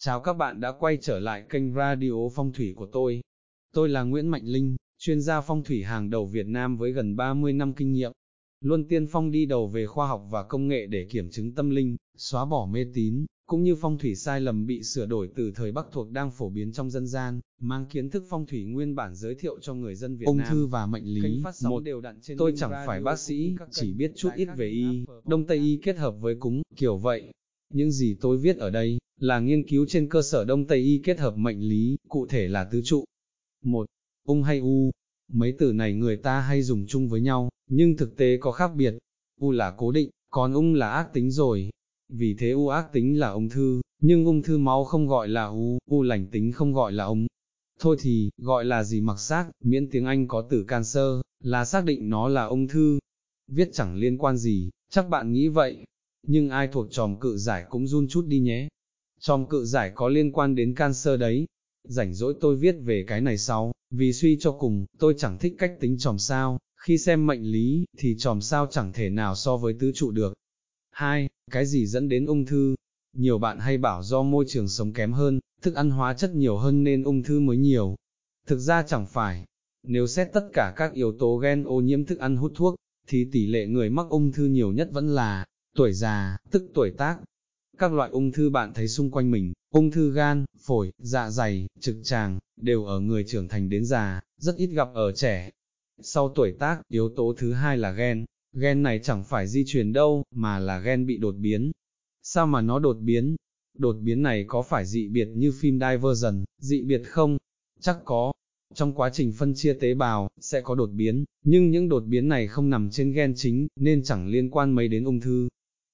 Chào 0.00 0.20
các 0.20 0.32
bạn 0.32 0.60
đã 0.60 0.72
quay 0.72 0.98
trở 1.00 1.18
lại 1.18 1.44
kênh 1.50 1.74
radio 1.74 2.28
phong 2.34 2.52
thủy 2.52 2.74
của 2.76 2.86
tôi. 2.86 3.20
Tôi 3.74 3.88
là 3.88 4.02
Nguyễn 4.02 4.28
Mạnh 4.28 4.44
Linh, 4.44 4.76
chuyên 4.98 5.20
gia 5.20 5.40
phong 5.40 5.64
thủy 5.64 5.82
hàng 5.82 6.10
đầu 6.10 6.26
Việt 6.26 6.46
Nam 6.46 6.76
với 6.76 6.92
gần 6.92 7.16
30 7.16 7.52
năm 7.52 7.74
kinh 7.74 7.92
nghiệm. 7.92 8.12
Luôn 8.60 8.88
tiên 8.88 9.06
phong 9.06 9.30
đi 9.30 9.46
đầu 9.46 9.68
về 9.68 9.86
khoa 9.86 10.06
học 10.06 10.26
và 10.30 10.42
công 10.42 10.68
nghệ 10.68 10.86
để 10.86 11.06
kiểm 11.10 11.30
chứng 11.30 11.54
tâm 11.54 11.70
linh, 11.70 11.96
xóa 12.16 12.44
bỏ 12.44 12.66
mê 12.66 12.86
tín, 12.94 13.26
cũng 13.46 13.62
như 13.62 13.76
phong 13.76 13.98
thủy 13.98 14.14
sai 14.14 14.40
lầm 14.40 14.66
bị 14.66 14.82
sửa 14.82 15.06
đổi 15.06 15.30
từ 15.36 15.52
thời 15.54 15.72
Bắc 15.72 15.86
thuộc 15.92 16.10
đang 16.10 16.30
phổ 16.30 16.48
biến 16.48 16.72
trong 16.72 16.90
dân 16.90 17.06
gian, 17.06 17.40
mang 17.60 17.86
kiến 17.86 18.10
thức 18.10 18.24
phong 18.28 18.46
thủy 18.46 18.64
nguyên 18.64 18.94
bản 18.94 19.14
giới 19.14 19.34
thiệu 19.34 19.58
cho 19.60 19.74
người 19.74 19.94
dân 19.94 20.16
Việt 20.16 20.26
Ung 20.26 20.36
Nam. 20.36 20.46
thư 20.50 20.66
và 20.66 20.86
mệnh 20.86 21.04
lý. 21.04 21.42
Một, 21.68 21.82
tôi 22.38 22.52
chẳng 22.56 22.72
phải 22.86 23.00
bác 23.00 23.18
sĩ, 23.18 23.54
chỉ 23.70 23.92
biết 23.92 24.12
chút 24.16 24.30
ít 24.36 24.48
về 24.56 24.68
y, 24.68 25.04
đông 25.24 25.46
tây 25.46 25.58
y 25.58 25.80
kết 25.82 25.96
hợp 25.96 26.14
với 26.20 26.36
cúng, 26.40 26.62
kiểu 26.76 26.96
vậy. 26.96 27.32
Những 27.74 27.90
gì 27.90 28.16
tôi 28.20 28.36
viết 28.36 28.56
ở 28.56 28.70
đây, 28.70 28.98
là 29.20 29.40
nghiên 29.40 29.68
cứu 29.68 29.86
trên 29.88 30.08
cơ 30.08 30.22
sở 30.22 30.44
đông 30.44 30.66
tây 30.66 30.78
y 30.78 31.00
kết 31.04 31.18
hợp 31.18 31.36
mệnh 31.36 31.60
lý, 31.60 31.96
cụ 32.08 32.26
thể 32.26 32.48
là 32.48 32.64
tứ 32.64 32.80
trụ. 32.84 33.04
Một, 33.64 33.86
ung 34.24 34.42
hay 34.42 34.58
u, 34.58 34.90
mấy 35.32 35.54
từ 35.58 35.72
này 35.72 35.94
người 35.94 36.16
ta 36.16 36.40
hay 36.40 36.62
dùng 36.62 36.86
chung 36.86 37.08
với 37.08 37.20
nhau, 37.20 37.48
nhưng 37.70 37.96
thực 37.96 38.16
tế 38.16 38.36
có 38.40 38.52
khác 38.52 38.70
biệt. 38.76 38.94
U 39.40 39.50
là 39.50 39.74
cố 39.78 39.92
định, 39.92 40.10
còn 40.30 40.52
ung 40.52 40.74
là 40.74 40.90
ác 40.90 41.12
tính 41.12 41.30
rồi. 41.30 41.70
Vì 42.08 42.36
thế 42.38 42.50
u 42.50 42.68
ác 42.68 42.92
tính 42.92 43.18
là 43.18 43.30
ung 43.30 43.48
thư, 43.48 43.80
nhưng 44.00 44.24
ung 44.24 44.42
thư 44.42 44.58
máu 44.58 44.84
không 44.84 45.06
gọi 45.06 45.28
là 45.28 45.44
u, 45.44 45.78
u 45.90 46.02
lành 46.02 46.26
tính 46.26 46.52
không 46.52 46.72
gọi 46.72 46.92
là 46.92 47.04
ung. 47.04 47.26
Thôi 47.80 47.96
thì, 48.00 48.30
gọi 48.36 48.64
là 48.64 48.84
gì 48.84 49.00
mặc 49.00 49.20
xác, 49.20 49.50
miễn 49.64 49.90
tiếng 49.90 50.04
Anh 50.04 50.28
có 50.28 50.46
từ 50.50 50.64
cancer, 50.68 51.20
là 51.42 51.64
xác 51.64 51.84
định 51.84 52.10
nó 52.10 52.28
là 52.28 52.44
ung 52.44 52.68
thư. 52.68 52.98
Viết 53.48 53.70
chẳng 53.72 53.96
liên 53.96 54.18
quan 54.18 54.36
gì, 54.36 54.70
chắc 54.90 55.08
bạn 55.08 55.32
nghĩ 55.32 55.48
vậy. 55.48 55.84
Nhưng 56.30 56.50
ai 56.50 56.68
thuộc 56.68 56.86
tròm 56.90 57.20
cự 57.20 57.36
giải 57.36 57.66
cũng 57.70 57.86
run 57.86 58.08
chút 58.08 58.26
đi 58.26 58.38
nhé. 58.38 58.68
Tròm 59.20 59.46
cự 59.46 59.64
giải 59.64 59.92
có 59.94 60.08
liên 60.08 60.32
quan 60.32 60.54
đến 60.54 60.74
cancer 60.74 61.20
đấy. 61.20 61.46
Rảnh 61.84 62.14
rỗi 62.14 62.34
tôi 62.40 62.56
viết 62.56 62.74
về 62.84 63.04
cái 63.06 63.20
này 63.20 63.38
sau, 63.38 63.72
vì 63.90 64.12
suy 64.12 64.36
cho 64.40 64.52
cùng, 64.52 64.86
tôi 64.98 65.14
chẳng 65.18 65.38
thích 65.38 65.54
cách 65.58 65.76
tính 65.80 65.98
tròm 65.98 66.18
sao, 66.18 66.58
khi 66.76 66.98
xem 66.98 67.26
mệnh 67.26 67.42
lý, 67.42 67.84
thì 67.98 68.16
tròm 68.18 68.40
sao 68.40 68.66
chẳng 68.70 68.92
thể 68.92 69.10
nào 69.10 69.34
so 69.34 69.56
với 69.56 69.74
tứ 69.80 69.92
trụ 69.94 70.10
được. 70.10 70.34
2. 70.90 71.28
Cái 71.50 71.66
gì 71.66 71.86
dẫn 71.86 72.08
đến 72.08 72.26
ung 72.26 72.46
thư? 72.46 72.74
Nhiều 73.16 73.38
bạn 73.38 73.58
hay 73.58 73.78
bảo 73.78 74.02
do 74.02 74.22
môi 74.22 74.44
trường 74.48 74.68
sống 74.68 74.92
kém 74.92 75.12
hơn, 75.12 75.40
thức 75.62 75.74
ăn 75.74 75.90
hóa 75.90 76.14
chất 76.14 76.34
nhiều 76.34 76.56
hơn 76.56 76.84
nên 76.84 77.02
ung 77.02 77.22
thư 77.22 77.40
mới 77.40 77.56
nhiều. 77.56 77.96
Thực 78.46 78.58
ra 78.58 78.82
chẳng 78.82 79.06
phải. 79.06 79.44
Nếu 79.82 80.06
xét 80.06 80.28
tất 80.32 80.48
cả 80.52 80.72
các 80.76 80.92
yếu 80.92 81.12
tố 81.18 81.36
gen 81.36 81.64
ô 81.64 81.80
nhiễm 81.80 82.04
thức 82.04 82.18
ăn 82.18 82.36
hút 82.36 82.52
thuốc, 82.54 82.74
thì 83.06 83.28
tỷ 83.32 83.46
lệ 83.46 83.66
người 83.66 83.90
mắc 83.90 84.06
ung 84.10 84.32
thư 84.32 84.46
nhiều 84.46 84.72
nhất 84.72 84.88
vẫn 84.92 85.14
là 85.14 85.44
tuổi 85.78 85.92
già, 85.92 86.36
tức 86.50 86.70
tuổi 86.74 86.90
tác. 86.90 87.18
Các 87.78 87.92
loại 87.92 88.10
ung 88.10 88.32
thư 88.32 88.50
bạn 88.50 88.72
thấy 88.74 88.88
xung 88.88 89.10
quanh 89.10 89.30
mình, 89.30 89.52
ung 89.70 89.90
thư 89.90 90.12
gan, 90.12 90.44
phổi, 90.66 90.92
dạ 90.98 91.30
dày, 91.30 91.66
trực 91.80 91.96
tràng, 92.02 92.38
đều 92.56 92.84
ở 92.84 93.00
người 93.00 93.24
trưởng 93.26 93.48
thành 93.48 93.68
đến 93.68 93.84
già, 93.84 94.20
rất 94.38 94.56
ít 94.56 94.66
gặp 94.66 94.88
ở 94.94 95.12
trẻ. 95.12 95.50
Sau 96.02 96.32
tuổi 96.34 96.52
tác, 96.58 96.80
yếu 96.88 97.08
tố 97.16 97.34
thứ 97.38 97.52
hai 97.52 97.76
là 97.76 97.92
gen, 97.92 98.24
gen 98.52 98.82
này 98.82 99.00
chẳng 99.02 99.24
phải 99.24 99.48
di 99.48 99.64
truyền 99.66 99.92
đâu, 99.92 100.22
mà 100.34 100.58
là 100.58 100.78
gen 100.80 101.06
bị 101.06 101.18
đột 101.18 101.34
biến. 101.38 101.72
Sao 102.22 102.46
mà 102.46 102.60
nó 102.60 102.78
đột 102.78 102.96
biến? 103.00 103.36
Đột 103.78 103.96
biến 104.02 104.22
này 104.22 104.44
có 104.48 104.62
phải 104.62 104.86
dị 104.86 105.08
biệt 105.08 105.28
như 105.34 105.52
phim 105.60 105.80
Divergent, 105.80 106.44
dị 106.60 106.82
biệt 106.82 107.02
không? 107.06 107.38
Chắc 107.80 107.98
có. 108.04 108.32
Trong 108.74 108.94
quá 108.94 109.10
trình 109.12 109.32
phân 109.32 109.54
chia 109.54 109.74
tế 109.74 109.94
bào, 109.94 110.28
sẽ 110.40 110.60
có 110.60 110.74
đột 110.74 110.90
biến, 110.92 111.24
nhưng 111.44 111.70
những 111.70 111.88
đột 111.88 112.04
biến 112.06 112.28
này 112.28 112.48
không 112.48 112.70
nằm 112.70 112.90
trên 112.90 113.12
gen 113.12 113.32
chính, 113.36 113.66
nên 113.76 114.02
chẳng 114.02 114.28
liên 114.28 114.50
quan 114.50 114.72
mấy 114.72 114.88
đến 114.88 115.04
ung 115.04 115.20
thư. 115.20 115.48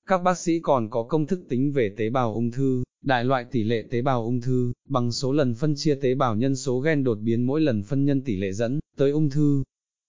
Các 0.09 0.19
bác 0.19 0.39
sĩ 0.39 0.61
còn 0.61 0.91
có 0.91 1.03
công 1.03 1.27
thức 1.27 1.41
tính 1.49 1.73
về 1.73 1.95
tế 1.97 2.11
bào 2.11 2.35
ung 2.35 2.51
thư, 2.51 2.83
đại 3.03 3.25
loại 3.25 3.45
tỷ 3.51 3.65
lệ 3.65 3.85
tế 3.91 4.03
bào 4.03 4.25
ung 4.25 4.41
thư, 4.41 4.73
bằng 4.89 5.13
số 5.13 5.33
lần 5.33 5.55
phân 5.55 5.75
chia 5.77 5.95
tế 5.95 6.15
bào 6.15 6.37
nhân 6.37 6.57
số 6.57 6.81
gen 6.81 7.05
đột 7.05 7.15
biến 7.15 7.43
mỗi 7.43 7.61
lần 7.61 7.83
phân 7.83 8.05
nhân 8.05 8.23
tỷ 8.23 8.37
lệ 8.37 8.53
dẫn, 8.53 8.81
tới 8.97 9.11
ung 9.11 9.31
thư. 9.31 9.63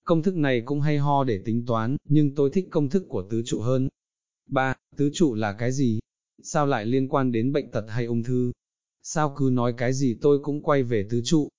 Công 0.04 0.24
thức 0.24 0.36
này 0.36 0.62
cũng 0.62 0.82
hay 0.82 0.98
ho 0.98 1.24
để 1.24 1.42
tính 1.46 1.66
toán, 1.66 1.98
nhưng 2.10 2.36
tôi 2.36 2.50
thích 2.50 2.68
công 2.72 2.90
thức 2.90 3.06
của 3.10 3.24
tứ 3.30 3.44
trụ 3.46 3.60
hơn. 3.60 3.90
3. 4.50 4.76
Tứ 4.96 5.10
trụ 5.14 5.34
là 5.34 5.54
cái 5.54 5.72
gì? 5.72 6.00
Sao 6.44 6.66
lại 6.66 6.86
liên 6.86 7.08
quan 7.08 7.32
đến 7.32 7.52
bệnh 7.52 7.72
tật 7.72 7.86
hay 7.90 8.06
ung 8.06 8.24
thư? 8.24 8.52
Sao 9.04 9.34
cứ 9.38 9.50
nói 9.54 9.74
cái 9.78 9.94
gì 9.94 10.18
tôi 10.22 10.40
cũng 10.44 10.62
quay 10.62 10.84
về 10.84 11.08
tứ 11.10 11.22
trụ? 11.26 11.50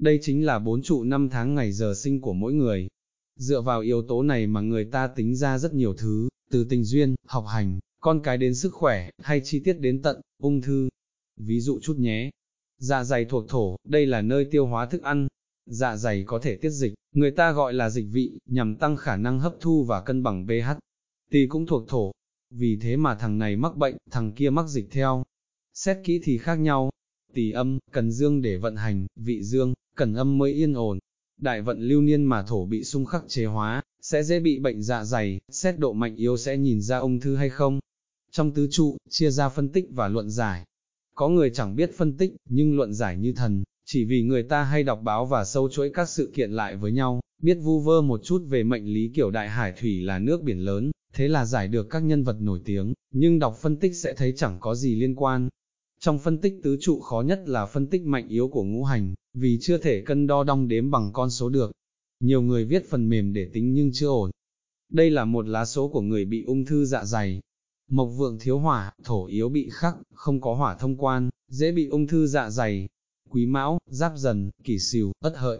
Đây 0.00 0.18
chính 0.22 0.46
là 0.46 0.58
bốn 0.58 0.82
trụ 0.82 1.04
năm 1.04 1.28
tháng 1.28 1.54
ngày 1.54 1.72
giờ 1.72 1.94
sinh 1.96 2.20
của 2.20 2.32
mỗi 2.32 2.52
người. 2.52 2.88
Dựa 3.36 3.60
vào 3.60 3.80
yếu 3.80 4.02
tố 4.02 4.22
này 4.22 4.46
mà 4.46 4.60
người 4.60 4.84
ta 4.84 5.06
tính 5.06 5.36
ra 5.36 5.58
rất 5.58 5.74
nhiều 5.74 5.94
thứ, 5.94 6.28
từ 6.50 6.64
tình 6.64 6.84
duyên, 6.84 7.14
học 7.26 7.44
hành, 7.48 7.78
con 8.00 8.20
cái 8.22 8.38
đến 8.38 8.54
sức 8.54 8.74
khỏe, 8.74 9.10
hay 9.18 9.40
chi 9.44 9.60
tiết 9.64 9.72
đến 9.72 10.02
tận, 10.02 10.20
ung 10.42 10.60
thư. 10.62 10.88
Ví 11.36 11.60
dụ 11.60 11.78
chút 11.82 11.96
nhé. 11.98 12.30
Dạ 12.78 13.04
dày 13.04 13.24
thuộc 13.24 13.48
thổ, 13.48 13.76
đây 13.88 14.06
là 14.06 14.22
nơi 14.22 14.44
tiêu 14.50 14.66
hóa 14.66 14.86
thức 14.86 15.02
ăn. 15.02 15.28
Dạ 15.66 15.96
dày 15.96 16.24
có 16.26 16.38
thể 16.38 16.56
tiết 16.56 16.70
dịch, 16.70 16.94
người 17.14 17.30
ta 17.30 17.52
gọi 17.52 17.74
là 17.74 17.90
dịch 17.90 18.06
vị, 18.12 18.38
nhằm 18.46 18.76
tăng 18.76 18.96
khả 18.96 19.16
năng 19.16 19.40
hấp 19.40 19.56
thu 19.60 19.84
và 19.84 20.00
cân 20.00 20.22
bằng 20.22 20.46
pH. 20.46 20.70
Tỳ 21.30 21.46
cũng 21.46 21.66
thuộc 21.66 21.88
thổ, 21.88 22.12
vì 22.50 22.78
thế 22.82 22.96
mà 22.96 23.14
thằng 23.14 23.38
này 23.38 23.56
mắc 23.56 23.76
bệnh, 23.76 23.96
thằng 24.10 24.32
kia 24.32 24.50
mắc 24.50 24.68
dịch 24.68 24.88
theo. 24.90 25.22
Xét 25.74 25.98
kỹ 26.04 26.20
thì 26.22 26.38
khác 26.38 26.54
nhau, 26.54 26.90
tỳ 27.34 27.50
âm, 27.50 27.78
cần 27.92 28.10
dương 28.12 28.42
để 28.42 28.56
vận 28.56 28.76
hành, 28.76 29.06
vị 29.16 29.42
dương, 29.42 29.74
cần 29.96 30.14
âm 30.14 30.38
mới 30.38 30.52
yên 30.52 30.74
ổn. 30.74 30.98
Đại 31.40 31.62
vận 31.62 31.80
lưu 31.80 32.02
niên 32.02 32.24
mà 32.24 32.42
thổ 32.42 32.66
bị 32.66 32.84
xung 32.84 33.04
khắc 33.04 33.24
chế 33.28 33.44
hóa, 33.44 33.82
sẽ 34.10 34.22
dễ 34.22 34.40
bị 34.40 34.58
bệnh 34.58 34.82
dạ 34.82 35.04
dày, 35.04 35.40
xét 35.52 35.78
độ 35.78 35.92
mạnh 35.92 36.16
yếu 36.16 36.36
sẽ 36.36 36.56
nhìn 36.56 36.80
ra 36.80 36.98
ung 36.98 37.20
thư 37.20 37.36
hay 37.36 37.48
không. 37.48 37.78
Trong 38.30 38.52
tứ 38.52 38.68
trụ, 38.70 38.96
chia 39.10 39.30
ra 39.30 39.48
phân 39.48 39.68
tích 39.68 39.86
và 39.90 40.08
luận 40.08 40.30
giải. 40.30 40.64
Có 41.14 41.28
người 41.28 41.50
chẳng 41.50 41.76
biết 41.76 41.90
phân 41.96 42.16
tích, 42.16 42.36
nhưng 42.48 42.76
luận 42.76 42.94
giải 42.94 43.16
như 43.16 43.32
thần, 43.32 43.64
chỉ 43.86 44.04
vì 44.04 44.22
người 44.22 44.42
ta 44.42 44.62
hay 44.62 44.82
đọc 44.82 45.00
báo 45.02 45.26
và 45.26 45.44
sâu 45.44 45.68
chuỗi 45.68 45.90
các 45.94 46.08
sự 46.08 46.32
kiện 46.34 46.50
lại 46.50 46.76
với 46.76 46.92
nhau, 46.92 47.20
biết 47.42 47.54
vu 47.54 47.80
vơ 47.80 48.00
một 48.00 48.20
chút 48.24 48.42
về 48.48 48.62
mệnh 48.62 48.84
lý 48.84 49.10
kiểu 49.14 49.30
đại 49.30 49.48
hải 49.48 49.72
thủy 49.80 50.02
là 50.02 50.18
nước 50.18 50.42
biển 50.42 50.58
lớn, 50.58 50.90
thế 51.14 51.28
là 51.28 51.44
giải 51.44 51.68
được 51.68 51.86
các 51.90 52.00
nhân 52.04 52.24
vật 52.24 52.36
nổi 52.40 52.60
tiếng, 52.64 52.92
nhưng 53.12 53.38
đọc 53.38 53.58
phân 53.62 53.76
tích 53.76 53.96
sẽ 53.96 54.14
thấy 54.14 54.32
chẳng 54.36 54.58
có 54.60 54.74
gì 54.74 54.94
liên 54.94 55.14
quan. 55.14 55.48
Trong 56.00 56.18
phân 56.18 56.38
tích 56.38 56.54
tứ 56.62 56.76
trụ 56.80 57.00
khó 57.00 57.20
nhất 57.20 57.42
là 57.46 57.66
phân 57.66 57.86
tích 57.86 58.02
mạnh 58.02 58.28
yếu 58.28 58.48
của 58.48 58.64
ngũ 58.64 58.84
hành, 58.84 59.14
vì 59.34 59.58
chưa 59.60 59.78
thể 59.78 60.02
cân 60.06 60.26
đo 60.26 60.44
đong 60.44 60.68
đếm 60.68 60.90
bằng 60.90 61.12
con 61.12 61.30
số 61.30 61.48
được. 61.48 61.72
Nhiều 62.20 62.42
người 62.42 62.64
viết 62.64 62.84
phần 62.90 63.08
mềm 63.08 63.32
để 63.32 63.50
tính 63.52 63.74
nhưng 63.74 63.90
chưa 63.92 64.08
ổn. 64.08 64.30
Đây 64.92 65.10
là 65.10 65.24
một 65.24 65.48
lá 65.48 65.64
số 65.64 65.88
của 65.88 66.00
người 66.00 66.24
bị 66.24 66.44
ung 66.44 66.64
thư 66.64 66.84
dạ 66.84 67.04
dày. 67.04 67.40
Mộc 67.90 68.08
vượng 68.16 68.38
thiếu 68.38 68.58
hỏa, 68.58 68.92
thổ 69.04 69.26
yếu 69.26 69.48
bị 69.48 69.68
khắc, 69.72 69.96
không 70.14 70.40
có 70.40 70.54
hỏa 70.54 70.76
thông 70.76 70.96
quan, 70.96 71.30
dễ 71.48 71.72
bị 71.72 71.86
ung 71.88 72.06
thư 72.06 72.26
dạ 72.26 72.50
dày. 72.50 72.88
Quý 73.30 73.46
mão, 73.46 73.78
giáp 73.90 74.12
dần, 74.16 74.50
kỷ 74.64 74.78
sửu, 74.78 75.12
ất 75.20 75.36
hợi. 75.36 75.58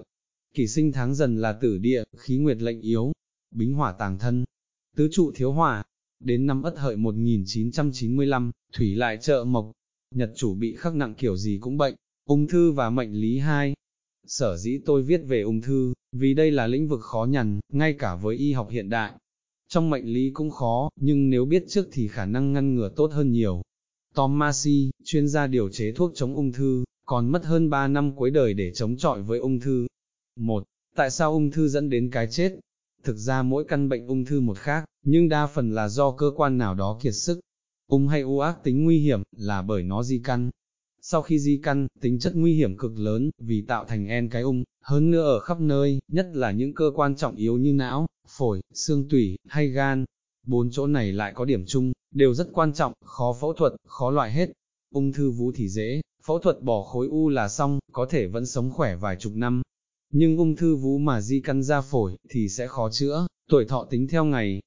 Kỷ 0.55 0.67
sinh 0.67 0.93
tháng 0.93 1.15
dần 1.15 1.37
là 1.37 1.53
tử 1.53 1.79
địa, 1.79 2.05
khí 2.17 2.37
nguyệt 2.37 2.63
lệnh 2.63 2.81
yếu. 2.81 3.13
Bính 3.55 3.75
hỏa 3.75 3.93
tàng 3.93 4.19
thân, 4.19 4.45
tứ 4.97 5.09
trụ 5.13 5.33
thiếu 5.35 5.53
hỏa. 5.53 5.85
Đến 6.21 6.47
năm 6.47 6.63
ất 6.63 6.79
hợi 6.79 6.97
1995, 6.97 8.51
thủy 8.73 8.95
lại 8.95 9.19
trợ 9.21 9.45
mộc, 9.45 9.73
nhật 10.15 10.33
chủ 10.37 10.55
bị 10.55 10.77
khắc 10.77 10.95
nặng 10.95 11.15
kiểu 11.19 11.37
gì 11.37 11.59
cũng 11.61 11.77
bệnh, 11.77 11.95
ung 12.25 12.47
thư 12.47 12.73
và 12.73 12.91
mệnh 12.91 13.13
lý 13.13 13.39
hai. 13.39 13.75
Sở 14.27 14.57
dĩ 14.57 14.81
tôi 14.87 15.03
viết 15.03 15.21
về 15.27 15.43
ung 15.43 15.61
thư, 15.61 15.95
vì 16.13 16.35
đây 16.35 16.51
là 16.51 16.67
lĩnh 16.67 16.89
vực 16.89 17.01
khó 17.01 17.25
nhằn, 17.25 17.61
ngay 17.73 17.93
cả 17.99 18.15
với 18.15 18.37
y 18.37 18.53
học 18.53 18.69
hiện 18.71 18.89
đại. 18.89 19.13
Trong 19.69 19.91
mệnh 19.91 20.13
lý 20.13 20.31
cũng 20.35 20.51
khó, 20.51 20.91
nhưng 21.01 21.31
nếu 21.31 21.45
biết 21.45 21.65
trước 21.69 21.89
thì 21.93 22.09
khả 22.09 22.27
năng 22.27 22.53
ngăn 22.53 22.75
ngừa 22.75 22.89
tốt 22.97 23.11
hơn 23.13 23.33
nhiều. 23.33 23.63
Tom 24.15 24.39
Masi, 24.39 24.91
chuyên 25.05 25.29
gia 25.29 25.47
điều 25.47 25.69
chế 25.69 25.93
thuốc 25.93 26.13
chống 26.15 26.35
ung 26.35 26.53
thư, 26.53 26.85
còn 27.05 27.33
mất 27.33 27.45
hơn 27.45 27.71
3 27.71 27.89
năm 27.89 28.17
cuối 28.17 28.31
đời 28.31 28.55
để 28.55 28.73
chống 28.75 28.97
chọi 28.97 29.23
với 29.23 29.39
ung 29.39 29.61
thư. 29.61 29.87
1. 30.37 30.65
Tại 30.97 31.11
sao 31.11 31.33
ung 31.33 31.51
thư 31.51 31.69
dẫn 31.69 31.91
đến 31.91 32.11
cái 32.13 32.29
chết? 32.31 32.53
Thực 33.05 33.17
ra 33.17 33.43
mỗi 33.43 33.65
căn 33.65 33.89
bệnh 33.89 34.07
ung 34.07 34.25
thư 34.25 34.41
một 34.41 34.59
khác, 34.59 34.85
nhưng 35.05 35.29
đa 35.29 35.47
phần 35.47 35.75
là 35.75 35.89
do 35.89 36.11
cơ 36.11 36.31
quan 36.37 36.59
nào 36.59 36.75
đó 36.75 36.99
kiệt 37.03 37.15
sức. 37.15 37.41
Ung 37.87 38.09
hay 38.09 38.21
u 38.21 38.41
ác 38.41 38.65
tính 38.65 38.85
nguy 38.85 38.99
hiểm, 38.99 39.23
là 39.37 39.63
bởi 39.63 39.83
nó 39.83 40.03
di 40.03 40.21
căn. 40.25 40.51
Sau 41.09 41.23
khi 41.23 41.39
di 41.39 41.61
căn, 41.63 41.87
tính 42.01 42.19
chất 42.19 42.37
nguy 42.37 42.55
hiểm 42.55 42.77
cực 42.77 42.99
lớn, 42.99 43.31
vì 43.39 43.65
tạo 43.69 43.85
thành 43.85 44.07
en 44.07 44.29
cái 44.29 44.43
ung, 44.43 44.65
hơn 44.83 45.11
nữa 45.11 45.23
ở 45.23 45.41
khắp 45.41 45.61
nơi, 45.61 45.99
nhất 46.09 46.27
là 46.33 46.51
những 46.51 46.75
cơ 46.75 46.91
quan 46.95 47.17
trọng 47.17 47.37
yếu 47.37 47.57
như 47.57 47.73
não, 47.73 48.07
phổi, 48.39 48.61
xương 48.75 49.09
tủy, 49.09 49.39
hay 49.47 49.69
gan. 49.69 50.05
Bốn 50.47 50.71
chỗ 50.71 50.87
này 50.87 51.13
lại 51.13 51.33
có 51.35 51.45
điểm 51.45 51.65
chung, 51.67 51.93
đều 52.15 52.35
rất 52.35 52.49
quan 52.53 52.73
trọng, 52.73 52.93
khó 53.05 53.33
phẫu 53.41 53.53
thuật, 53.53 53.73
khó 53.87 54.11
loại 54.11 54.33
hết. 54.33 54.53
Ung 54.95 55.13
thư 55.13 55.31
vú 55.31 55.53
thì 55.53 55.69
dễ, 55.69 56.01
phẫu 56.25 56.39
thuật 56.39 56.63
bỏ 56.63 56.83
khối 56.83 57.07
u 57.07 57.29
là 57.29 57.49
xong, 57.49 57.79
có 57.93 58.07
thể 58.11 58.27
vẫn 58.27 58.47
sống 58.47 58.71
khỏe 58.71 58.97
vài 58.97 59.17
chục 59.17 59.33
năm. 59.37 59.63
Nhưng 60.13 60.37
ung 60.37 60.57
thư 60.57 60.77
vú 60.77 60.99
mà 60.99 61.21
di 61.21 61.41
căn 61.41 61.63
ra 61.63 61.81
phổi, 61.81 62.17
thì 62.31 62.49
sẽ 62.49 62.67
khó 62.67 62.91
chữa, 62.91 63.27
tuổi 63.49 63.65
thọ 63.65 63.87
tính 63.91 64.09
theo 64.09 64.25
ngày. 64.25 64.61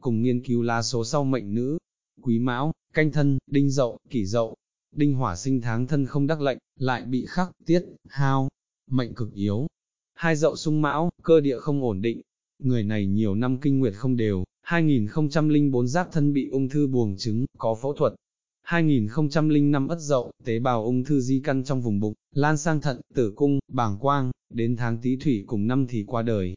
Cùng 0.00 0.22
nghiên 0.22 0.44
cứu 0.44 0.62
lá 0.62 0.82
số 0.82 1.04
sau 1.04 1.24
mệnh 1.24 1.54
nữ, 1.54 1.78
quý 2.22 2.38
mão, 2.38 2.72
canh 2.94 3.12
thân, 3.12 3.38
đinh 3.46 3.70
dậu, 3.70 3.98
kỷ 4.10 4.26
dậu, 4.26 4.56
đinh 4.96 5.14
hỏa 5.14 5.36
sinh 5.36 5.60
tháng 5.60 5.86
thân 5.86 6.06
không 6.06 6.26
đắc 6.26 6.40
lệnh, 6.40 6.58
lại 6.78 7.02
bị 7.02 7.26
khắc, 7.28 7.50
tiết, 7.66 7.84
hao, 8.08 8.48
mệnh 8.90 9.14
cực 9.14 9.32
yếu. 9.34 9.66
Hai 10.14 10.36
dậu 10.36 10.56
sung 10.56 10.82
mão, 10.82 11.10
cơ 11.22 11.40
địa 11.40 11.58
không 11.58 11.82
ổn 11.82 12.02
định, 12.02 12.20
người 12.58 12.82
này 12.82 13.06
nhiều 13.06 13.34
năm 13.34 13.58
kinh 13.60 13.78
nguyệt 13.78 13.94
không 13.96 14.16
đều, 14.16 14.44
2004 14.62 15.88
giáp 15.88 16.12
thân 16.12 16.32
bị 16.32 16.48
ung 16.48 16.68
thư 16.68 16.86
buồng 16.86 17.16
trứng, 17.16 17.44
có 17.58 17.74
phẫu 17.74 17.92
thuật. 17.92 18.14
2005 18.62 19.88
ất 19.88 20.00
dậu, 20.00 20.30
tế 20.44 20.58
bào 20.58 20.84
ung 20.84 21.04
thư 21.04 21.20
di 21.20 21.40
căn 21.44 21.64
trong 21.64 21.82
vùng 21.82 22.00
bụng, 22.00 22.14
lan 22.34 22.56
sang 22.56 22.80
thận, 22.80 23.00
tử 23.14 23.32
cung, 23.36 23.58
bàng 23.68 23.98
quang, 23.98 24.30
đến 24.50 24.76
tháng 24.76 24.98
tý 25.02 25.16
thủy 25.16 25.44
cùng 25.46 25.66
năm 25.66 25.86
thì 25.88 26.04
qua 26.06 26.22
đời. 26.22 26.54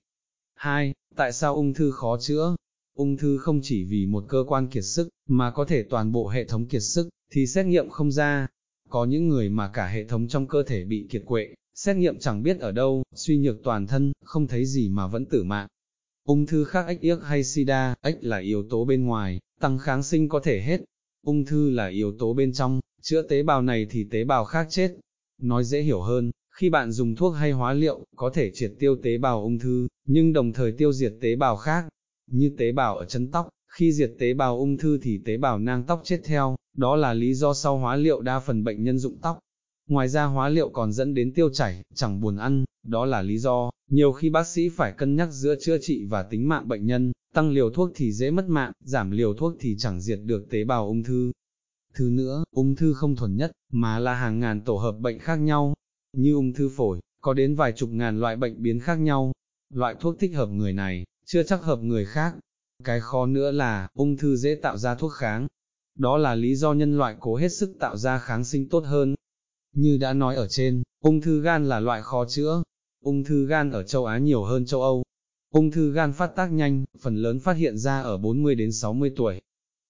2. 0.56 0.94
Tại 1.16 1.34
sao 1.34 1.56
ung 1.56 1.74
thư 1.74 1.92
khó 1.92 2.18
chữa? 2.20 2.56
Ung 2.96 3.18
thư 3.18 3.38
không 3.38 3.60
chỉ 3.64 3.84
vì 3.84 4.06
một 4.06 4.26
cơ 4.28 4.44
quan 4.48 4.68
kiệt 4.68 4.84
sức, 4.84 5.10
mà 5.28 5.52
có 5.52 5.66
thể 5.66 5.84
toàn 5.84 6.12
bộ 6.12 6.28
hệ 6.28 6.46
thống 6.46 6.66
kiệt 6.66 6.84
sức, 6.84 7.10
thì 7.32 7.48
xét 7.48 7.66
nghiệm 7.66 7.90
không 7.90 8.12
ra. 8.12 8.48
Có 8.90 9.06
những 9.06 9.28
người 9.28 9.50
mà 9.50 9.70
cả 9.74 9.88
hệ 9.88 10.04
thống 10.04 10.28
trong 10.28 10.48
cơ 10.48 10.64
thể 10.64 10.84
bị 10.84 11.08
kiệt 11.10 11.22
quệ, 11.26 11.54
xét 11.76 11.96
nghiệm 11.96 12.20
chẳng 12.20 12.44
biết 12.44 12.60
ở 12.60 12.72
đâu, 12.72 13.04
suy 13.16 13.38
nhược 13.38 13.64
toàn 13.64 13.88
thân, 13.88 14.12
không 14.24 14.48
thấy 14.48 14.66
gì 14.66 14.90
mà 14.90 15.08
vẫn 15.08 15.26
tử 15.26 15.44
mạng. 15.44 15.68
Ung 16.24 16.46
thư 16.46 16.64
khác 16.64 16.86
ếch 16.88 17.02
yếc 17.02 17.24
hay 17.24 17.44
sida, 17.44 17.96
ếch 18.02 18.16
là 18.22 18.38
yếu 18.38 18.64
tố 18.70 18.86
bên 18.86 19.06
ngoài, 19.06 19.40
tăng 19.60 19.78
kháng 19.78 20.04
sinh 20.04 20.30
có 20.30 20.40
thể 20.40 20.62
hết. 20.62 20.82
Ung 21.26 21.46
thư 21.46 21.70
là 21.70 21.88
yếu 21.88 22.18
tố 22.20 22.34
bên 22.34 22.54
trong, 22.54 22.80
chữa 23.02 23.22
tế 23.22 23.44
bào 23.44 23.62
này 23.62 23.88
thì 23.90 24.08
tế 24.12 24.24
bào 24.24 24.46
khác 24.46 24.68
chết. 24.70 24.96
Nói 25.42 25.64
dễ 25.64 25.82
hiểu 25.82 26.02
hơn, 26.02 26.32
khi 26.56 26.70
bạn 26.70 26.92
dùng 26.92 27.16
thuốc 27.16 27.34
hay 27.36 27.52
hóa 27.52 27.74
liệu, 27.74 28.06
có 28.16 28.30
thể 28.30 28.52
triệt 28.54 28.72
tiêu 28.80 28.96
tế 29.04 29.18
bào 29.18 29.42
ung 29.42 29.60
thư, 29.60 29.88
nhưng 30.06 30.34
đồng 30.34 30.54
thời 30.54 30.72
tiêu 30.72 30.94
diệt 30.94 31.14
tế 31.22 31.36
bào 31.36 31.58
khác, 31.58 31.86
như 32.32 32.56
tế 32.58 32.72
bào 32.72 32.98
ở 32.98 33.06
chân 33.06 33.32
tóc, 33.32 33.50
khi 33.78 33.94
diệt 33.94 34.12
tế 34.20 34.34
bào 34.34 34.58
ung 34.58 34.78
thư 34.78 35.00
thì 35.02 35.22
tế 35.26 35.38
bào 35.38 35.60
nang 35.60 35.84
tóc 35.84 36.02
chết 36.04 36.22
theo, 36.24 36.56
đó 36.78 36.96
là 36.96 37.14
lý 37.14 37.34
do 37.34 37.54
sau 37.54 37.78
hóa 37.78 37.96
liệu 37.96 38.22
đa 38.22 38.40
phần 38.40 38.64
bệnh 38.64 38.84
nhân 38.84 38.98
dụng 38.98 39.18
tóc. 39.22 39.40
Ngoài 39.90 40.08
ra 40.08 40.24
hóa 40.24 40.50
liệu 40.50 40.70
còn 40.70 40.94
dẫn 40.94 41.14
đến 41.14 41.34
tiêu 41.34 41.50
chảy, 41.50 41.82
chẳng 41.96 42.22
buồn 42.22 42.38
ăn, 42.38 42.66
đó 42.84 43.06
là 43.06 43.22
lý 43.22 43.38
do, 43.38 43.72
nhiều 43.90 44.12
khi 44.12 44.30
bác 44.30 44.48
sĩ 44.48 44.70
phải 44.70 44.92
cân 44.92 45.16
nhắc 45.16 45.30
giữa 45.32 45.56
chữa 45.62 45.78
trị 45.82 46.06
và 46.06 46.24
tính 46.24 46.50
mạng 46.50 46.68
bệnh 46.68 46.86
nhân, 46.86 47.12
tăng 47.34 47.52
liều 47.52 47.70
thuốc 47.70 47.92
thì 47.96 48.12
dễ 48.12 48.32
mất 48.32 48.46
mạng, 48.48 48.72
giảm 48.80 49.12
liều 49.12 49.34
thuốc 49.34 49.54
thì 49.60 49.76
chẳng 49.80 50.02
diệt 50.02 50.20
được 50.24 50.50
tế 50.50 50.64
bào 50.64 50.88
ung 50.88 51.04
thư. 51.04 51.32
Thứ 51.94 52.10
nữa, 52.10 52.44
ung 52.52 52.76
thư 52.76 52.94
không 52.94 53.16
thuần 53.16 53.36
nhất, 53.36 53.52
mà 53.72 54.00
là 54.00 54.14
hàng 54.14 54.40
ngàn 54.40 54.62
tổ 54.62 54.78
hợp 54.78 54.96
bệnh 55.00 55.20
khác 55.20 55.36
nhau, 55.36 55.74
như 56.14 56.34
ung 56.34 56.54
thư 56.54 56.70
phổi, 56.70 57.00
có 57.22 57.34
đến 57.34 57.56
vài 57.56 57.72
chục 57.72 57.90
ngàn 57.90 58.20
loại 58.20 58.36
bệnh 58.36 58.62
biến 58.62 58.80
khác 58.80 58.96
nhau. 58.96 59.32
Loại 59.74 59.96
thuốc 60.00 60.20
thích 60.20 60.36
hợp 60.36 60.50
người 60.50 60.74
này, 60.74 61.04
chưa 61.26 61.44
chắc 61.44 61.64
hợp 61.64 61.80
người 61.80 62.06
khác. 62.06 62.36
Cái 62.84 63.00
khó 63.00 63.26
nữa 63.26 63.52
là, 63.52 63.88
ung 63.94 64.18
thư 64.18 64.36
dễ 64.36 64.56
tạo 64.56 64.78
ra 64.78 64.96
thuốc 64.96 65.14
kháng. 65.14 65.48
Đó 65.96 66.18
là 66.18 66.36
lý 66.36 66.56
do 66.56 66.74
nhân 66.74 66.98
loại 66.98 67.16
cố 67.20 67.36
hết 67.36 67.50
sức 67.50 67.76
tạo 67.80 67.98
ra 67.98 68.20
kháng 68.20 68.44
sinh 68.44 68.70
tốt 68.70 68.84
hơn. 68.86 69.16
Như 69.74 69.98
đã 69.98 70.14
nói 70.14 70.36
ở 70.36 70.48
trên, 70.48 70.84
ung 71.04 71.22
thư 71.22 71.42
gan 71.42 71.70
là 71.70 71.80
loại 71.80 72.02
khó 72.02 72.26
chữa. 72.26 72.64
Ung 73.04 73.24
thư 73.24 73.46
gan 73.46 73.72
ở 73.72 73.84
châu 73.84 74.06
Á 74.06 74.18
nhiều 74.18 74.44
hơn 74.44 74.66
châu 74.66 74.82
Âu. 74.82 75.04
Ung 75.54 75.72
thư 75.72 75.92
gan 75.92 76.14
phát 76.14 76.28
tác 76.36 76.52
nhanh, 76.52 76.86
phần 77.00 77.16
lớn 77.16 77.40
phát 77.40 77.54
hiện 77.54 77.78
ra 77.78 78.02
ở 78.02 78.18
40 78.18 78.56
đến 78.56 78.72
60 78.72 79.12
tuổi. 79.16 79.42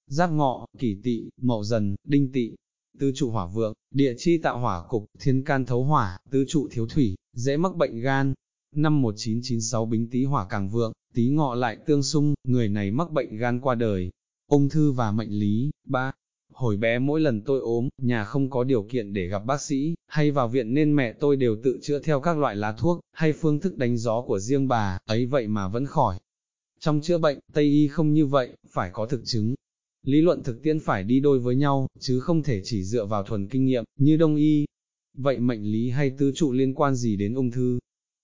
Giáp 0.08 0.32
ngọ, 0.32 0.66
kỷ 0.80 0.98
tỵ, 1.04 1.30
mậu 1.42 1.64
dần, 1.64 1.96
đinh 2.04 2.32
tỵ, 2.32 2.56
tứ 3.00 3.12
trụ 3.16 3.30
hỏa 3.30 3.46
vượng, 3.46 3.74
địa 3.92 4.14
chi 4.18 4.38
tạo 4.38 4.60
hỏa 4.60 4.88
cục, 4.90 5.06
thiên 5.20 5.44
can 5.44 5.66
thấu 5.66 5.84
hỏa, 5.84 6.20
tứ 6.32 6.46
trụ 6.48 6.68
thiếu 6.72 6.88
thủy, 6.88 7.16
dễ 7.34 7.58
mắc 7.58 7.76
bệnh 7.76 8.00
gan. 8.00 8.34
Năm 8.78 9.02
1996 9.02 9.86
bính 9.86 10.10
tý 10.10 10.24
hỏa 10.24 10.48
càng 10.50 10.70
vượng, 10.70 10.94
tý 11.14 11.30
ngọ 11.30 11.56
lại 11.56 11.78
tương 11.86 12.04
xung, 12.04 12.34
người 12.44 12.70
này 12.70 12.92
mắc 12.92 13.12
bệnh 13.12 13.38
gan 13.38 13.60
qua 13.60 13.76
đời. 13.76 14.12
Ung 14.48 14.70
thư 14.70 14.92
và 14.92 15.12
mệnh 15.12 15.30
lý, 15.30 15.72
ba. 15.88 16.12
Hồi 16.54 16.78
bé 16.78 17.00
mỗi 17.00 17.22
lần 17.22 17.42
tôi 17.42 17.60
ốm, 17.60 17.90
nhà 18.02 18.24
không 18.24 18.50
có 18.50 18.64
điều 18.64 18.84
kiện 18.84 19.14
để 19.14 19.28
gặp 19.28 19.46
bác 19.46 19.62
sĩ, 19.62 19.96
hay 20.08 20.32
vào 20.32 20.48
viện 20.48 20.74
nên 20.74 20.96
mẹ 20.96 21.14
tôi 21.14 21.36
đều 21.36 21.58
tự 21.64 21.80
chữa 21.82 22.00
theo 22.00 22.20
các 22.20 22.38
loại 22.38 22.56
lá 22.56 22.72
thuốc, 22.72 23.00
hay 23.12 23.34
phương 23.34 23.60
thức 23.60 23.78
đánh 23.78 23.98
gió 23.98 24.22
của 24.22 24.40
riêng 24.40 24.68
bà, 24.68 25.00
ấy 25.06 25.26
vậy 25.26 25.48
mà 25.48 25.68
vẫn 25.68 25.86
khỏi. 25.86 26.20
Trong 26.80 27.02
chữa 27.02 27.18
bệnh, 27.18 27.40
Tây 27.54 27.64
Y 27.66 27.88
không 27.88 28.14
như 28.14 28.26
vậy, 28.26 28.50
phải 28.70 28.90
có 28.94 29.06
thực 29.06 29.22
chứng, 29.26 29.56
lý 30.06 30.22
luận 30.22 30.44
thực 30.44 30.64
tiễn 30.64 30.80
phải 30.80 31.04
đi 31.04 31.20
đôi 31.20 31.40
với 31.40 31.56
nhau, 31.56 31.88
chứ 32.00 32.20
không 32.20 32.44
thể 32.44 32.62
chỉ 32.64 32.84
dựa 32.84 33.06
vào 33.06 33.24
thuần 33.24 33.48
kinh 33.48 33.66
nghiệm, 33.66 33.84
như 34.00 34.18
đông 34.18 34.36
y. 34.36 34.66
Vậy 35.18 35.40
mệnh 35.40 35.64
lý 35.64 35.90
hay 35.90 36.10
tứ 36.10 36.32
trụ 36.36 36.52
liên 36.52 36.74
quan 36.74 36.96
gì 36.96 37.16
đến 37.16 37.34
ung 37.34 37.52
thư? 37.52 37.80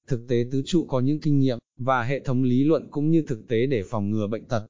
Thực 0.08 0.28
tế 0.28 0.46
tứ 0.52 0.62
trụ 0.66 0.86
có 0.86 1.00
những 1.00 1.20
kinh 1.20 1.40
nghiệm, 1.40 1.58
và 1.78 2.04
hệ 2.04 2.20
thống 2.20 2.44
lý 2.44 2.64
luận 2.64 2.88
cũng 2.92 3.12
như 3.12 3.24
thực 3.28 3.48
tế 3.48 3.66
để 3.66 3.84
phòng 3.84 4.10
ngừa 4.10 4.28
bệnh 4.28 4.46
tật. 4.46 4.68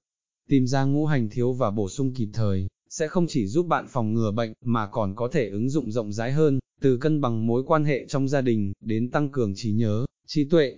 Tìm 0.50 0.68
ra 0.68 0.84
ngũ 0.84 1.06
hành 1.06 1.30
thiếu 1.30 1.54
và 1.54 1.72
bổ 1.72 1.90
sung 1.90 2.14
kịp 2.14 2.30
thời, 2.34 2.68
sẽ 2.90 3.08
không 3.08 3.26
chỉ 3.28 3.48
giúp 3.48 3.68
bạn 3.68 3.86
phòng 3.90 4.14
ngừa 4.14 4.32
bệnh, 4.32 4.54
mà 4.62 4.88
còn 4.88 5.16
có 5.16 5.28
thể 5.28 5.50
ứng 5.50 5.70
dụng 5.70 5.92
rộng 5.92 6.14
rãi 6.14 6.32
hơn, 6.32 6.60
từ 6.82 6.98
cân 6.98 7.22
bằng 7.22 7.48
mối 7.48 7.64
quan 7.66 7.86
hệ 7.86 8.06
trong 8.08 8.28
gia 8.28 8.42
đình, 8.42 8.74
đến 8.82 9.12
tăng 9.12 9.30
cường 9.30 9.54
trí 9.56 9.72
nhớ, 9.72 10.06
trí 10.28 10.50
tuệ. 10.50 10.76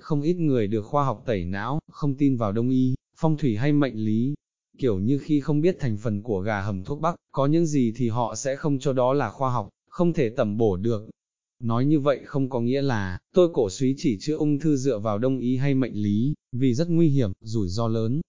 Không 0.00 0.22
ít 0.22 0.34
người 0.34 0.66
được 0.66 0.82
khoa 0.82 1.04
học 1.04 1.22
tẩy 1.26 1.44
não, 1.44 1.78
không 1.90 2.14
tin 2.14 2.36
vào 2.36 2.52
đông 2.52 2.70
y, 2.70 2.94
phong 3.16 3.36
thủy 3.36 3.56
hay 3.56 3.72
mệnh 3.72 3.94
lý, 3.94 4.34
kiểu 4.78 4.98
như 4.98 5.18
khi 5.18 5.40
không 5.40 5.60
biết 5.60 5.76
thành 5.80 5.96
phần 5.96 6.22
của 6.22 6.40
gà 6.40 6.60
hầm 6.60 6.84
thuốc 6.84 7.00
bắc, 7.00 7.14
có 7.32 7.46
những 7.46 7.66
gì 7.66 7.92
thì 7.96 8.08
họ 8.08 8.34
sẽ 8.34 8.56
không 8.56 8.78
cho 8.78 8.92
đó 8.92 9.12
là 9.12 9.30
khoa 9.30 9.50
học, 9.50 9.68
không 9.90 10.12
thể 10.12 10.30
tẩm 10.30 10.56
bổ 10.56 10.76
được. 10.76 11.10
Nói 11.60 11.84
như 11.84 12.00
vậy 12.00 12.20
không 12.24 12.50
có 12.50 12.60
nghĩa 12.60 12.82
là, 12.82 13.18
tôi 13.34 13.48
cổ 13.52 13.70
suý 13.70 13.94
chỉ 13.98 14.18
chữa 14.20 14.36
ung 14.36 14.58
thư 14.58 14.76
dựa 14.76 14.98
vào 14.98 15.18
đông 15.18 15.38
y 15.38 15.56
hay 15.56 15.74
mệnh 15.74 15.94
lý, 15.94 16.34
vì 16.52 16.74
rất 16.74 16.88
nguy 16.90 17.08
hiểm, 17.08 17.32
rủi 17.40 17.68
ro 17.68 17.88
lớn. 17.88 18.20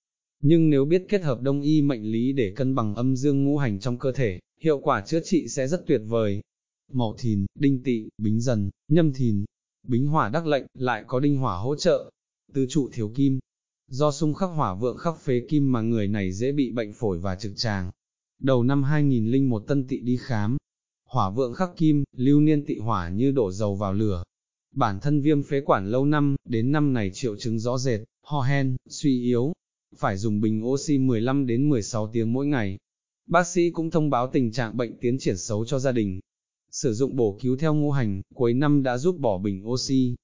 Nhưng 0.42 0.70
nếu 0.70 0.86
biết 0.86 1.06
kết 1.10 1.24
hợp 1.24 1.42
đông 1.42 1.62
y 1.62 1.82
mệnh 1.82 2.12
lý 2.12 2.34
để 2.34 2.54
cân 2.56 2.76
bằng 2.76 2.96
âm 2.96 3.16
dương 3.16 3.44
ngũ 3.44 3.58
hành 3.58 3.80
trong 3.80 3.98
cơ 3.98 4.12
thể, 4.12 4.40
hiệu 4.62 4.80
quả 4.80 5.02
chữa 5.02 5.20
trị 5.24 5.48
sẽ 5.48 5.68
rất 5.68 5.84
tuyệt 5.88 6.02
vời. 6.08 6.42
Mậu 6.92 7.16
thìn, 7.20 7.46
đinh 7.60 7.84
tỵ, 7.84 8.10
bính 8.18 8.42
dần, 8.42 8.70
nhâm 8.88 9.14
thìn, 9.14 9.46
bính 9.88 10.08
hỏa 10.08 10.30
đắc 10.30 10.48
lệnh, 10.48 10.66
lại 10.74 11.04
có 11.08 11.20
đinh 11.20 11.38
hỏa 11.38 11.58
hỗ 11.58 11.76
trợ. 11.76 12.12
Tứ 12.54 12.66
trụ 12.70 12.90
thiếu 12.94 13.12
kim, 13.16 13.40
Do 13.92 14.12
xung 14.12 14.34
khắc 14.34 14.50
hỏa 14.50 14.74
vượng 14.74 14.98
khắc 14.98 15.20
phế 15.22 15.42
kim 15.50 15.72
mà 15.72 15.82
người 15.82 16.08
này 16.08 16.32
dễ 16.32 16.52
bị 16.52 16.72
bệnh 16.72 16.94
phổi 16.94 17.18
và 17.18 17.36
trực 17.36 17.52
tràng. 17.56 17.92
Đầu 18.42 18.64
năm 18.64 18.84
2001 18.84 19.60
tân 19.60 19.88
tị 19.88 20.00
đi 20.00 20.18
khám, 20.18 20.58
hỏa 21.10 21.30
vượng 21.30 21.54
khắc 21.54 21.78
kim, 21.78 22.04
lưu 22.18 22.40
niên 22.40 22.66
tị 22.66 22.78
hỏa 22.78 23.10
như 23.10 23.32
đổ 23.32 23.52
dầu 23.52 23.76
vào 23.76 23.94
lửa. 23.94 24.24
Bản 24.76 25.00
thân 25.00 25.22
viêm 25.22 25.44
phế 25.44 25.62
quản 25.62 25.92
lâu 25.92 26.06
năm, 26.06 26.36
đến 26.46 26.72
năm 26.72 26.94
này 26.94 27.12
triệu 27.14 27.36
chứng 27.36 27.60
rõ 27.60 27.78
rệt, 27.78 28.00
ho 28.24 28.42
hen, 28.42 28.76
suy 28.90 29.24
yếu, 29.24 29.54
phải 29.98 30.18
dùng 30.18 30.42
bình 30.42 30.66
oxy 30.66 30.98
15 30.98 31.46
đến 31.46 31.70
16 31.70 32.08
tiếng 32.08 32.34
mỗi 32.34 32.48
ngày. 32.48 32.78
Bác 33.28 33.48
sĩ 33.48 33.70
cũng 33.72 33.92
thông 33.92 34.10
báo 34.10 34.30
tình 34.34 34.52
trạng 34.52 34.78
bệnh 34.78 34.98
tiến 35.02 35.18
triển 35.20 35.38
xấu 35.38 35.66
cho 35.66 35.80
gia 35.80 35.92
đình. 35.92 36.20
Sử 36.72 36.94
dụng 36.94 37.16
bổ 37.16 37.38
cứu 37.42 37.58
theo 37.58 37.74
ngũ 37.74 37.92
hành, 37.92 38.22
cuối 38.36 38.54
năm 38.54 38.84
đã 38.84 38.98
giúp 38.98 39.18
bỏ 39.20 39.38
bình 39.38 39.68
oxy, 39.68 40.16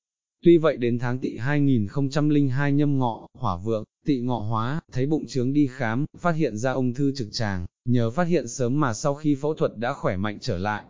Tuy 0.46 0.58
vậy 0.58 0.78
đến 0.78 1.00
tháng 1.00 1.20
tỵ 1.20 1.38
2002 1.38 2.74
nhâm 2.74 3.00
ngọ, 3.00 3.28
hỏa 3.38 3.58
vượng, 3.58 3.84
tỵ 4.06 4.20
ngọ 4.20 4.40
hóa, 4.40 4.82
thấy 4.92 5.06
bụng 5.06 5.26
trướng 5.28 5.54
đi 5.54 5.68
khám, 5.72 6.06
phát 6.18 6.36
hiện 6.36 6.58
ra 6.58 6.72
ung 6.72 6.94
thư 6.94 7.12
trực 7.16 7.28
tràng, 7.32 7.66
nhờ 7.86 8.12
phát 8.12 8.24
hiện 8.24 8.48
sớm 8.48 8.80
mà 8.80 8.94
sau 8.94 9.16
khi 9.16 9.36
phẫu 9.36 9.54
thuật 9.54 9.78
đã 9.78 9.94
khỏe 9.94 10.18
mạnh 10.18 10.38
trở 10.42 10.58
lại. 10.58 10.84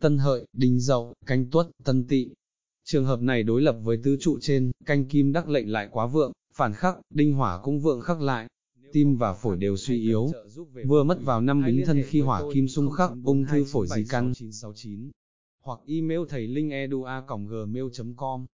Tân 0.00 0.18
hợi, 0.18 0.46
đinh 0.52 0.80
dậu, 0.80 1.14
canh 1.26 1.50
tuất, 1.50 1.66
tân 1.84 2.06
tỵ. 2.08 2.28
Trường 2.84 3.04
hợp 3.04 3.20
này 3.20 3.42
đối 3.42 3.62
lập 3.62 3.76
với 3.82 3.98
tứ 4.04 4.16
trụ 4.20 4.38
trên, 4.40 4.70
canh 4.86 5.04
kim 5.04 5.32
đắc 5.32 5.48
lệnh 5.48 5.72
lại 5.72 5.88
quá 5.90 6.06
vượng, 6.06 6.32
phản 6.54 6.72
khắc, 6.72 6.96
đinh 7.14 7.32
hỏa 7.32 7.60
cũng 7.62 7.80
vượng 7.80 8.00
khắc 8.00 8.20
lại. 8.20 8.46
Tim 8.92 9.16
và 9.16 9.34
phổi 9.34 9.56
đều 9.56 9.76
suy 9.76 10.02
yếu, 10.02 10.32
vừa 10.86 11.04
mất 11.04 11.22
vào 11.22 11.40
năm 11.40 11.62
bính 11.66 11.82
thân 11.86 12.02
khi 12.06 12.20
hỏa 12.20 12.42
kim 12.54 12.68
xung 12.68 12.90
khắc, 12.90 13.10
ung 13.24 13.44
thư 13.46 13.64
phổi 13.64 13.86
di 13.86 14.04
căn. 14.10 14.32
Hoặc 15.62 15.80
email 15.86 16.20
thầy 16.28 16.46
linh 16.46 16.70
edua.gmail.com 16.70 18.46